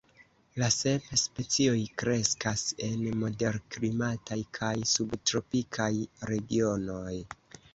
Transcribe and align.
La 0.61 0.67
sep 0.75 1.09
specioj 1.23 1.75
kreskas 2.03 2.63
en 2.87 3.05
moderklimataj 3.25 4.39
kaj 4.59 4.73
subtropikaj 4.95 5.91
regionoj. 6.33 7.17